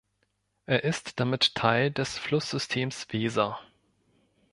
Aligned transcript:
Er 0.65 0.83
ist 0.83 1.19
damit 1.19 1.53
Teil 1.53 1.91
des 1.91 2.17
Flusssystems 2.17 3.05
Weser. 3.11 3.59